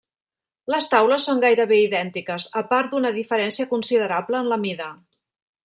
[0.75, 4.89] Les taules són gairebé idèntiques, a part d'una diferència considerable en la mida.